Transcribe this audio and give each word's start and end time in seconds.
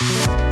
Thank 0.00 0.40
you 0.40 0.49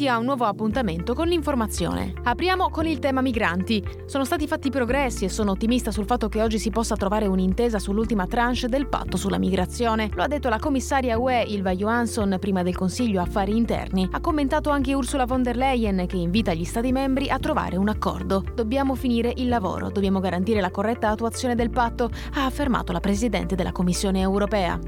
benvenuti 0.00 0.08
a 0.08 0.18
un 0.18 0.24
nuovo 0.24 0.44
appuntamento 0.44 1.14
con 1.14 1.28
l'informazione. 1.28 2.14
Apriamo 2.22 2.70
con 2.70 2.86
il 2.86 2.98
tema 2.98 3.20
migranti. 3.20 3.84
Sono 4.06 4.24
stati 4.24 4.46
fatti 4.46 4.70
progressi 4.70 5.24
e 5.24 5.28
sono 5.28 5.50
ottimista 5.52 5.90
sul 5.90 6.06
fatto 6.06 6.28
che 6.28 6.40
oggi 6.42 6.58
si 6.58 6.70
possa 6.70 6.96
trovare 6.96 7.26
un'intesa 7.26 7.78
sull'ultima 7.78 8.26
tranche 8.26 8.68
del 8.68 8.88
patto 8.88 9.16
sulla 9.16 9.38
migrazione. 9.38 10.08
Lo 10.14 10.22
ha 10.22 10.26
detto 10.26 10.48
la 10.48 10.58
commissaria 10.58 11.18
UE 11.18 11.42
Ilva 11.42 11.74
Johansson 11.74 12.36
prima 12.40 12.62
del 12.62 12.76
Consiglio 12.76 13.20
Affari 13.20 13.56
Interni. 13.56 14.08
Ha 14.10 14.20
commentato 14.20 14.70
anche 14.70 14.94
Ursula 14.94 15.26
von 15.26 15.42
der 15.42 15.56
Leyen 15.56 16.06
che 16.06 16.16
invita 16.16 16.54
gli 16.54 16.64
Stati 16.64 16.92
membri 16.92 17.28
a 17.28 17.38
trovare 17.38 17.76
un 17.76 17.88
accordo. 17.88 18.42
Dobbiamo 18.54 18.94
finire 18.94 19.32
il 19.36 19.48
lavoro, 19.48 19.90
dobbiamo 19.90 20.20
garantire 20.20 20.60
la 20.60 20.70
corretta 20.70 21.10
attuazione 21.10 21.54
del 21.54 21.70
patto, 21.70 22.10
ha 22.34 22.44
affermato 22.44 22.92
la 22.92 23.00
Presidente 23.00 23.54
della 23.54 23.72
Commissione 23.72 24.20
europea. 24.20 24.78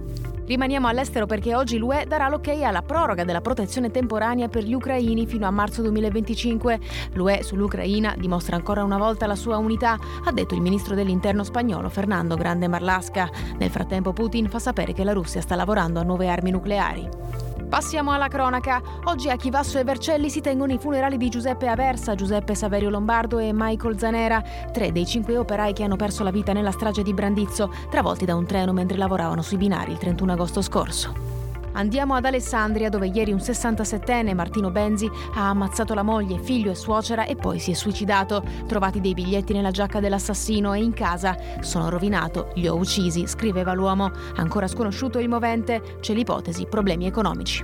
Rimaniamo 0.44 0.88
all'estero 0.88 1.26
perché 1.26 1.54
oggi 1.54 1.78
l'UE 1.78 2.04
darà 2.06 2.28
l'ok 2.28 2.48
alla 2.62 2.82
proroga 2.82 3.24
della 3.24 3.40
protezione 3.40 3.90
temporanea 3.90 4.48
per 4.48 4.64
gli 4.64 4.74
ucraini 4.74 5.24
fino 5.26 5.46
a 5.46 5.50
marzo 5.50 5.82
2025. 5.82 6.80
L'UE 7.12 7.42
sull'Ucraina 7.42 8.14
dimostra 8.18 8.56
ancora 8.56 8.82
una 8.82 8.98
volta 8.98 9.26
la 9.26 9.36
sua 9.36 9.56
unità, 9.58 9.96
ha 10.24 10.32
detto 10.32 10.54
il 10.54 10.60
ministro 10.60 10.96
dell'interno 10.96 11.44
spagnolo 11.44 11.88
Fernando 11.88 12.34
Grande 12.34 12.66
Marlasca. 12.66 13.30
Nel 13.56 13.70
frattempo 13.70 14.12
Putin 14.12 14.48
fa 14.48 14.58
sapere 14.58 14.92
che 14.92 15.04
la 15.04 15.12
Russia 15.12 15.40
sta 15.40 15.54
lavorando 15.54 16.00
a 16.00 16.02
nuove 16.02 16.28
armi 16.28 16.50
nucleari. 16.50 17.08
Passiamo 17.72 18.12
alla 18.12 18.28
cronaca. 18.28 18.82
Oggi 19.04 19.30
a 19.30 19.36
Chivasso 19.36 19.78
e 19.78 19.82
Vercelli 19.82 20.28
si 20.28 20.42
tengono 20.42 20.74
i 20.74 20.78
funerali 20.78 21.16
di 21.16 21.30
Giuseppe 21.30 21.68
Aversa, 21.68 22.14
Giuseppe 22.14 22.54
Saverio 22.54 22.90
Lombardo 22.90 23.38
e 23.38 23.50
Michael 23.54 23.98
Zanera, 23.98 24.42
tre 24.70 24.92
dei 24.92 25.06
cinque 25.06 25.38
operai 25.38 25.72
che 25.72 25.82
hanno 25.82 25.96
perso 25.96 26.22
la 26.22 26.30
vita 26.30 26.52
nella 26.52 26.70
strage 26.70 27.02
di 27.02 27.14
Brandizzo, 27.14 27.72
travolti 27.88 28.26
da 28.26 28.36
un 28.36 28.44
treno 28.44 28.74
mentre 28.74 28.98
lavoravano 28.98 29.40
sui 29.40 29.56
binari 29.56 29.92
il 29.92 29.98
31 29.98 30.32
agosto 30.32 30.60
scorso. 30.60 31.41
Andiamo 31.72 32.14
ad 32.14 32.24
Alessandria 32.24 32.88
dove 32.88 33.08
ieri 33.08 33.32
un 33.32 33.38
67enne, 33.38 34.34
Martino 34.34 34.70
Benzi, 34.70 35.08
ha 35.34 35.48
ammazzato 35.48 35.94
la 35.94 36.02
moglie, 36.02 36.38
figlio 36.38 36.70
e 36.70 36.74
suocera 36.74 37.24
e 37.24 37.36
poi 37.36 37.58
si 37.58 37.70
è 37.70 37.74
suicidato. 37.74 38.44
Trovati 38.66 39.00
dei 39.00 39.14
biglietti 39.14 39.52
nella 39.52 39.70
giacca 39.70 40.00
dell'assassino 40.00 40.74
e 40.74 40.82
in 40.82 40.92
casa. 40.92 41.36
Sono 41.60 41.88
rovinato, 41.88 42.50
li 42.54 42.68
ho 42.68 42.76
uccisi, 42.76 43.26
scriveva 43.26 43.72
l'uomo. 43.72 44.10
Ancora 44.36 44.66
sconosciuto 44.66 45.18
il 45.18 45.28
movente, 45.28 45.98
c'è 46.00 46.14
l'ipotesi 46.14 46.66
problemi 46.66 47.06
economici. 47.06 47.62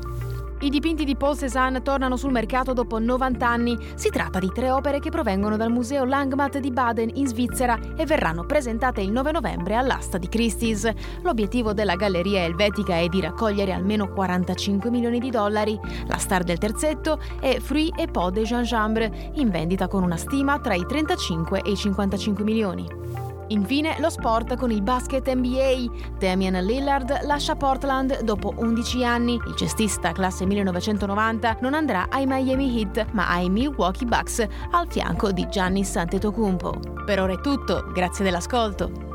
I 0.60 0.70
dipinti 0.70 1.04
di 1.04 1.14
Paul 1.14 1.36
Cézanne 1.36 1.82
tornano 1.82 2.16
sul 2.16 2.32
mercato 2.32 2.72
dopo 2.72 2.98
90 2.98 3.48
anni. 3.48 3.78
Si 3.94 4.10
tratta 4.10 4.40
di 4.40 4.50
tre 4.52 4.70
opere 4.72 4.98
che 4.98 5.08
provengono 5.08 5.56
dal 5.56 5.70
Museo 5.70 6.04
Langmat 6.04 6.58
di 6.58 6.72
Baden 6.72 7.10
in 7.14 7.28
Svizzera 7.28 7.78
e 7.96 8.04
verranno 8.04 8.44
presentate 8.44 9.00
il 9.00 9.12
9 9.12 9.30
novembre 9.30 9.76
all'asta 9.76 10.18
di 10.18 10.28
Christie's. 10.28 10.90
L'obiettivo 11.22 11.72
della 11.72 11.94
galleria 11.94 12.42
elvetica 12.42 12.98
è 12.98 13.06
di 13.06 13.20
raccogliere 13.20 13.72
almeno 13.72 14.08
45 14.08 14.90
milioni 14.90 15.20
di 15.20 15.30
dollari. 15.30 15.78
La 16.08 16.18
star 16.18 16.42
del 16.42 16.58
terzetto 16.58 17.20
è 17.38 17.60
Fruit 17.60 17.96
et 17.96 18.10
Pot 18.10 18.32
de 18.32 18.42
Gingembre, 18.42 19.30
in 19.34 19.50
vendita 19.50 19.86
con 19.86 20.02
una 20.02 20.16
stima 20.16 20.58
tra 20.58 20.74
i 20.74 20.84
35 20.84 21.62
e 21.62 21.70
i 21.70 21.76
55 21.76 22.42
milioni. 22.42 23.27
Infine 23.48 23.96
lo 23.98 24.10
sport 24.10 24.56
con 24.56 24.70
il 24.70 24.82
basket 24.82 25.32
NBA. 25.32 26.16
Damian 26.18 26.64
Lillard 26.64 27.22
lascia 27.22 27.56
Portland 27.56 28.22
dopo 28.22 28.52
11 28.56 29.04
anni. 29.04 29.34
Il 29.46 29.54
cestista 29.54 30.12
classe 30.12 30.44
1990 30.44 31.58
non 31.60 31.74
andrà 31.74 32.06
ai 32.10 32.26
Miami 32.26 32.78
Heat 32.78 33.12
ma 33.12 33.28
ai 33.28 33.48
Milwaukee 33.48 34.06
Bucks 34.06 34.46
al 34.70 34.86
fianco 34.90 35.32
di 35.32 35.46
Giannis 35.48 35.96
Antetokounmpo. 35.96 37.04
Per 37.04 37.20
ora 37.20 37.32
è 37.32 37.40
tutto, 37.40 37.90
grazie 37.92 38.24
dell'ascolto. 38.24 39.07